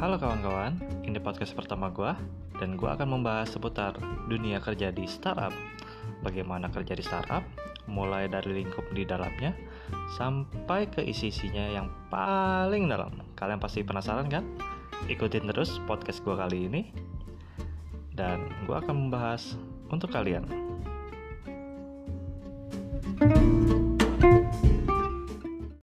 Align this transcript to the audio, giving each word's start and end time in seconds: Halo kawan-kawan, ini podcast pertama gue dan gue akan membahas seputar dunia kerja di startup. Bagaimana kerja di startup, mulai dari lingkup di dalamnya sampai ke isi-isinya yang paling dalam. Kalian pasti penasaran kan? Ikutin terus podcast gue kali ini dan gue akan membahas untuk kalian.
Halo 0.00 0.16
kawan-kawan, 0.16 0.80
ini 1.04 1.20
podcast 1.20 1.52
pertama 1.52 1.92
gue 1.92 2.08
dan 2.56 2.80
gue 2.80 2.88
akan 2.88 3.20
membahas 3.20 3.52
seputar 3.52 3.92
dunia 4.32 4.56
kerja 4.56 4.88
di 4.88 5.04
startup. 5.04 5.52
Bagaimana 6.24 6.72
kerja 6.72 6.96
di 6.96 7.04
startup, 7.04 7.44
mulai 7.84 8.24
dari 8.24 8.64
lingkup 8.64 8.88
di 8.96 9.04
dalamnya 9.04 9.52
sampai 10.16 10.88
ke 10.88 11.04
isi-isinya 11.04 11.76
yang 11.76 11.92
paling 12.08 12.88
dalam. 12.88 13.12
Kalian 13.36 13.60
pasti 13.60 13.84
penasaran 13.84 14.32
kan? 14.32 14.48
Ikutin 15.04 15.44
terus 15.52 15.76
podcast 15.84 16.24
gue 16.24 16.32
kali 16.32 16.64
ini 16.64 16.82
dan 18.16 18.48
gue 18.64 18.76
akan 18.80 19.12
membahas 19.12 19.52
untuk 19.92 20.16
kalian. 20.16 20.48